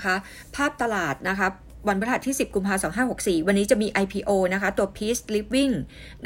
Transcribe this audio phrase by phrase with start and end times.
[0.00, 0.16] นะคะ
[0.56, 1.48] ภาพตลาดนะคะ
[1.88, 5.74] วันพฤหัสที่ 10 กุมภาพันธ์2564 วันนี้จะมี IPO นะคะ ตัว Peace Living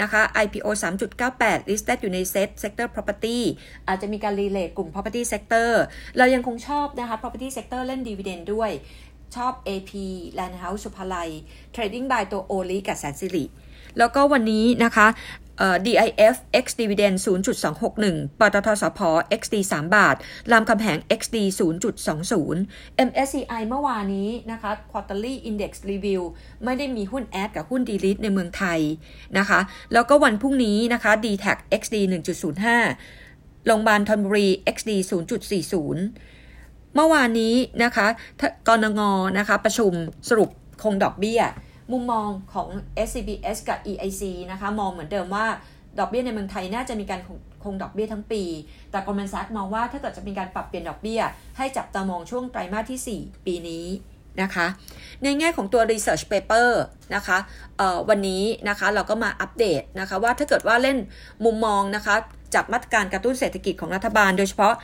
[0.00, 0.66] นะคะ IPO
[1.22, 3.38] 3.98 listed อยู่ใน set sector property
[3.88, 5.70] อาจจะมีการรีเลทกลุ่ม property sector
[6.16, 8.70] เรายังคงชอบนะคะ property sector เล่น dividend ด้วย
[9.36, 9.92] ชอบ AP
[10.38, 11.30] Land House สุภาลัย
[11.74, 13.44] Trading by ตัว o l i กับแสนสิริ
[13.98, 15.06] แล้วก็วันนี้นะคะ
[15.86, 17.16] DIF X Dividend
[17.82, 19.00] 0.261 ปตทสพ
[19.40, 20.16] XD 3 บาท
[20.52, 21.36] รามคำแหง XD
[22.18, 26.22] 0.20 MSCI เมื่อวานนี้นะคะ Quarterly Index Review
[26.64, 28.80] ไม่ได้มีหุ้นแอดกับหุ้นดีลิทในเมืองไทย
[29.38, 29.60] นะคะ
[29.92, 31.96] แล้วก็วันพรุ่งนี้นะคะ d t a c XD
[32.82, 34.90] 1.05 โรงพยาบาลธนบุรี XD
[35.72, 38.06] 0.40 เมื่อวานนี้นะคะ
[38.68, 39.00] กรงง
[39.38, 39.92] นะคะ ประชุม
[40.28, 40.50] สรุป
[40.82, 41.42] คงดอกเบี้ย
[41.92, 42.68] มุมมองของ
[43.06, 45.46] SCBS กับ EIC นะคะมองเหมือนเดิมว่า
[45.98, 47.20] ดอกเบี้ยในเมืองไทยน่าจะมีการ
[47.64, 48.42] คงดอกเบี้ยทั้งปี
[48.90, 51.20] แต่ก o l d m a n Sachs มองว่าถ้าเกิดจะมีการปรับเปลี่ยนดอกเบี้ย
[51.56, 53.86] ให้จับตามองช่วงไตรมาสที่ 4 ปีนี้
[54.42, 54.66] นะคะ
[55.22, 56.68] ในแง่ของตัว research paper
[57.14, 57.38] นะคะ
[58.08, 60.98] วันนี้นะคะเราก็มาอัปเดตนะคะว่าถ้าเกิดว่าเล่น
[61.44, 62.14] มุมมองนะคะ
[62.54, 64.74] จับมาตรการกระตุ้นเศรษฐกิจของรัฐบาล โดยเฉพาะ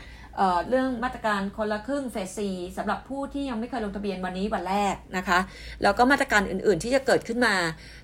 [0.69, 5.39] เรื่องมาตรการคนละครึ่งเฟสซีสำหรับผู้ที่ยังไม่เคยลงทะเบียนวันนี้วันแรกนะคะ
[5.83, 7.55] แล้วก็มาตรการอื่นๆที่จะเกิดขึ้นมา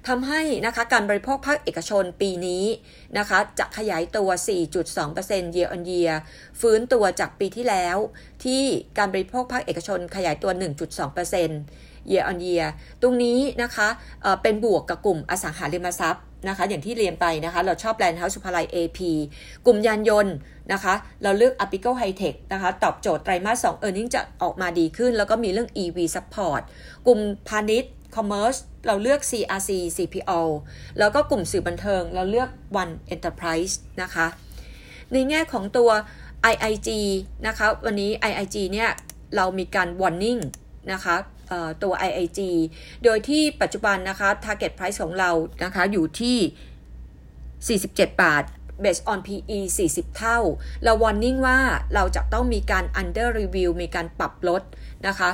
[0.08, 2.64] ทำให้นะคะการบริโภคภาคเอกชนปีนี้
[3.18, 4.28] นะคะจะขยายตัว
[4.96, 6.12] 4.2% year on year
[6.60, 7.96] ฟื้นตัวจากปีที่แล้ว
[8.44, 8.62] ที่
[8.98, 10.50] การบริโภคภาคเอกชนขยายตัว
[11.30, 12.66] 1.2% year on year
[13.02, 13.88] ตรงนี้นะคะ
[14.22, 18.98] เเป็นบวกกับกลุ่มอสังหาริมทรัพย์ นะคะ อย่างที่เรียนไปนะคะ เราชอบแบรนด์เฮาส์สุภาลัย AP
[19.66, 20.34] กลุ่มยานยนต์
[20.72, 25.68] นะคะ เราเลือก Apico High Tech นะคะ ตอบโจทย์ไตรมาส2 e a r n i n g จะออกมาดีขึ้น แล้วก็มีเรื่อง
[25.82, 26.62] EV Support
[27.06, 30.32] กลุ่มพาณิชย์ Commerce เราเลือก CRC CPO
[30.98, 32.48] แล้วก็กลุ่มสื่อบันเทิง เราเลือก
[32.82, 34.26] One Enterprise นะคะ
[35.12, 35.90] ในแง่ของตัว
[36.52, 36.88] IIG
[37.46, 38.90] นะคะ วันนี้ IIG เนี่ย
[39.36, 40.40] เรามีการ warning
[40.92, 41.16] นะคะ
[41.82, 42.40] ตัว IIG
[43.04, 45.30] โดยที่ปัจจุบันนะคะ target price ของเรา
[45.64, 48.44] นะคะอยู่ที่ 47 บาท
[48.84, 50.38] based on PE 40 เท่า
[50.84, 51.58] เรา warning ว่า
[51.94, 54.62] เราจะต้องมีการ under review มีการปรับลด
[55.08, 55.30] นะคะ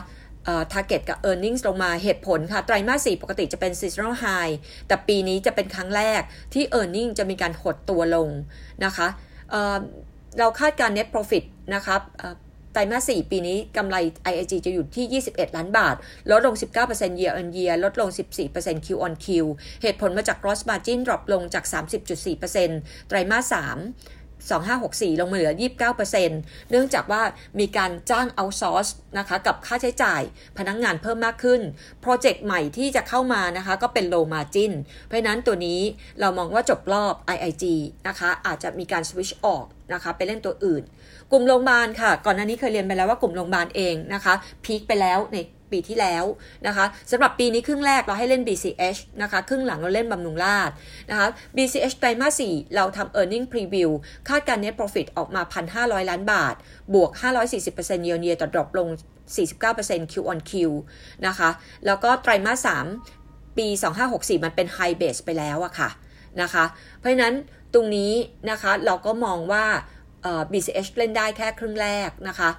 [0.72, 4.53] target กับ earnings ลงมาเหตุผลค่ะ ไตรมาส 4 ปกติจะเป็น seasonal high
[4.86, 6.20] แต่ปีนี้จะเป็นครั้งแรก
[6.54, 8.28] ที่ earning จะมีการหดตัวลง
[8.84, 9.09] นะคะ
[9.50, 11.44] เเราคาดการ net profit
[11.75, 11.97] นะคะ
[12.72, 13.97] ไตรมาส 4 ปีนี้กำไร
[14.31, 15.97] IIG จะอยู่ที่ 21 ล้านบาท
[16.31, 16.55] ลดลง
[16.88, 18.09] 19% year on year ลดลง
[18.49, 19.27] 14% Q on Q
[19.83, 21.65] เหตุผลมาจาก gross margin drop ลงจาก
[22.37, 23.62] 30.4%ไตรมาส 3
[24.50, 25.53] 2564 ลงมาเหลือ
[26.10, 27.22] 29%เนื่องจากว่า
[27.60, 30.22] มีการจ้างเอาซอร์สนะคะกับค่าใช้จ่าย
[30.59, 31.60] พนักงงานเพิ่มมากขึ้น
[32.00, 34.72] โปรเจกต์ใหม่ที่จะเข้ามานะคะก็เป็น low margin
[35.06, 35.81] เพราะนั้นตัวนี้
[36.21, 37.65] เรามองว่าจบรอบ IIG
[38.09, 40.82] นะคะอาจจะมีการ switch ออก นะคะ ไปเล่นตัวอื่น
[41.32, 45.38] กลุ่มโรงพยาบาลค่ะ ก่อนหน้านี้เคยเรียนไปแล้วว่ากลุ่มโรงพยาบาลเองนะคะพีคไปแล้วใน
[45.72, 46.25] ปีที่แล้ว
[46.66, 50.70] นะคะสำหรับปีนี้ครึ่งแรกเราให้เล่น BCH นะคะ ครึ่งหลังเราเล่นบำรุงราช
[51.10, 51.26] นะคะ
[51.56, 53.91] BCH ไตรมาส4เราทำ earning preview
[54.28, 55.42] คาดการ net profit ออกมา
[55.76, 56.54] 1,500 ล้านบาท
[56.94, 57.10] บวก
[57.59, 58.88] 540% year on year ต่อ drop ลง
[59.50, 60.53] 49% Q on Q
[61.26, 61.50] นะคะ
[61.86, 62.69] แล้วก็ไตรมาส
[63.12, 63.66] 3ปี
[64.06, 65.88] 2564 มันเป็น high base ไปแล้วอะค่ะ
[66.43, 66.65] นะคะ
[66.98, 67.34] เพราะนั้น
[67.75, 68.12] ตรงนี้
[68.50, 69.65] นะคะเราก็มองว่า
[70.53, 72.50] BCH เล่นได้แค่ครึ่งแรกนะคะ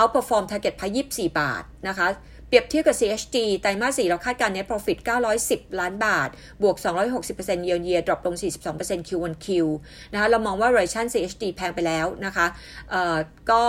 [0.00, 2.06] outperform target พาย24 บาทนะคะ
[2.48, 4.98] เปรียบเทียบกับ CHG ไตรมาส4เราคาดการ net profit
[5.38, 6.28] 910 ล้านบาท
[6.62, 6.76] บวก
[7.22, 8.36] 260% year on year drop ลง
[8.72, 9.46] 42% Q on Q
[10.12, 12.46] นะคะเรามองว่า valuation CHG แพงไปแล้วนะคะ
[13.50, 13.64] ก็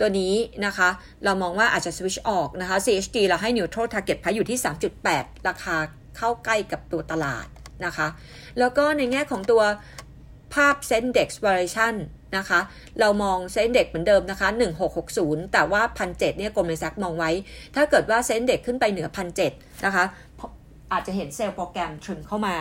[0.00, 0.34] ตัวนี้
[0.66, 0.88] นะคะ
[1.24, 4.58] เรามองว่าอาจจะ switch ออกนะคะ CHG เราให้ neutral target พายอยู่ที่
[5.02, 5.76] 3.8 ราคา
[6.16, 7.46] เข้าใกล้กับตัวตลาด
[7.84, 8.06] นะคะ
[8.58, 9.62] แล้วก็ในแง่ของตัว
[10.54, 11.94] ภาพ Sendex Variation
[12.36, 12.60] นะคะ
[13.00, 14.48] เรามองเซ็นเด็กเหมือนเดิมนะคะ
[15.00, 17.30] 1660 แต่ว่า 1,007เนี่ยกลมเลซักมองไว้
[17.74, 19.08] ถ้าเกิดว่าเซ็นเด็กขึ้นไปเหนือ
[19.46, 20.04] 1,007 นะคะ
[20.92, 22.56] อาจจะเห็นเซลล์โปรแกรมทริมเข้ามา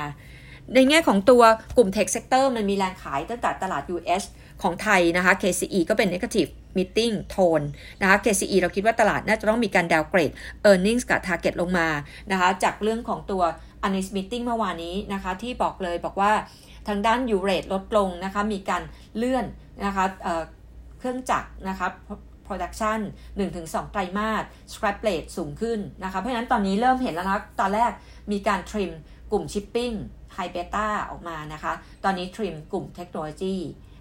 [0.74, 1.44] ในแง่ของตัว
[1.78, 4.24] กลุ่ม Tech Sector มันมีแรงขายตั้งแต่ตลาด US
[4.62, 7.66] ของไทยนะคะ KCE ก็เป็น negative meeting tone
[8.02, 10.34] นะคะ KCE เราคิดว่าตลาดน่าจะต้องมีการ downgrade
[10.70, 11.88] earnings กับ target ลงมา
[12.32, 13.44] นะคะจากเรื่องของตัว
[13.88, 16.32] a n n i s meeting เมื่อวานนี้นะคะที่บอกเลยบอกว่า
[16.88, 18.84] ทางด้านยูเรตลดลงนะคะมีการ
[19.18, 19.46] เลื่อน
[19.86, 21.88] นะคะเเครื่องจักรนะคะ
[22.48, 23.00] production
[23.46, 27.92] 1-2 ไตรมาส scrap rate สูงขึ้นนะคะ เพราะฉะนั้นตอนนี้เริ่มเห็นแล้วนะตอนแรก
[28.32, 28.92] มีการทริม
[29.32, 29.96] กลุ่ม shipping
[30.36, 33.56] high beta ออกมานะคะ ตอนนี้ทริมกลุ่มเทคโนโลยี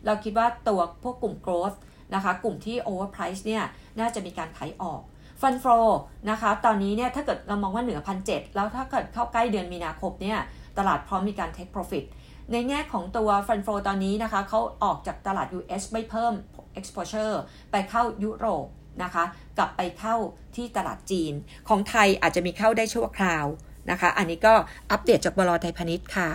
[0.07, 1.79] เราคิดว่าตัวพวกกลุ่ม growth
[2.15, 3.63] นะคะ กลุ่มที่ overprice เนี่ย
[4.01, 5.01] น่าจะมีการขายออก
[5.41, 5.65] ฟันโฟ
[6.31, 10.39] นะคะ ตอนนี้เนี่ยถ้าเกิดเรามองว่าเหนือพันเแล้วถ้าเกิดเข้าใกล้เดือนมีนาคมเนี่ย
[10.79, 12.05] ตลาดพร้อมมีการ take profit
[12.53, 16.33] ในแง่ของตัวฟันโฟตอนนี้นะคะเขาออกจากตลาด US ไม่เพิ่ม
[16.79, 17.35] exposure
[17.71, 18.67] ไปเข้ายุโรป
[19.03, 19.25] นะคะ
[19.59, 20.17] กลับไปเข้า
[20.57, 21.33] ที่ตลาดจีน
[21.69, 23.47] ของไทยอาจจะมีเข้าได้ชั่วคราว
[23.91, 24.55] นะคะ อันนี้ก็
[24.91, 26.31] อัปเดตจากบลไทยพาณิชย์ค่ะ